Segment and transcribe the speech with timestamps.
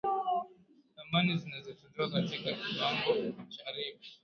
[0.95, 3.13] dhamana zinatolewa katika kiwango
[3.49, 3.99] cha riba